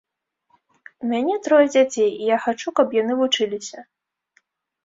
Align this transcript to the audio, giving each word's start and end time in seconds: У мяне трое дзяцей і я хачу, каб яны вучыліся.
У 1.03 1.09
мяне 1.11 1.35
трое 1.47 1.65
дзяцей 1.75 2.09
і 2.13 2.23
я 2.31 2.37
хачу, 2.47 2.73
каб 2.81 2.97
яны 3.01 3.13
вучыліся. 3.21 3.79